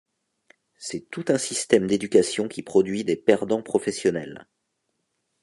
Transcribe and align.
C’est 0.79 1.11
tout 1.11 1.25
un 1.27 1.37
système 1.37 1.85
d’éducation 1.85 2.47
qui 2.47 2.63
produit 2.63 3.03
des 3.03 3.15
perdants 3.15 3.61
professionnels. 3.61 4.47